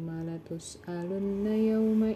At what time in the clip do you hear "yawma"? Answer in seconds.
1.54-2.10